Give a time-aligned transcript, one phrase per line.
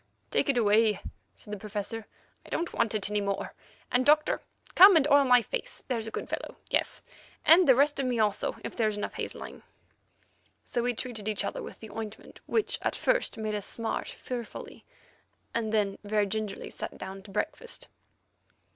[0.31, 0.99] "Take it away,"
[1.35, 2.07] said the Professor;
[2.43, 3.53] "I don't want it any more,
[3.91, 4.41] and, Doctor,
[4.73, 7.03] come and oil my face, there's a good fellow; yes,
[7.45, 9.61] and the rest of me also, if there is enough hazeline."
[10.63, 14.85] So we treated each other with the ointment, which at first made us smart fearfully,
[15.53, 17.87] and then, very gingerly sat down to breakfast.